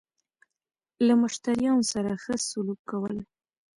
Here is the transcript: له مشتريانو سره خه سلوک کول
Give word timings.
له 1.05 1.13
مشتريانو 1.21 1.83
سره 1.91 2.11
خه 2.23 2.33
سلوک 2.49 2.79
کول 2.89 3.15